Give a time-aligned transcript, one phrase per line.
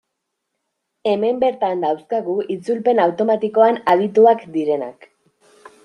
[1.11, 5.11] Hemen bertan dauzkagu itzulpen automatikoan adituak direnak.